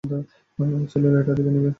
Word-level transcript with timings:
ছেলেরা 0.91 1.17
এটা 1.21 1.33
দেখে 1.37 1.51
নিবে। 1.51 1.69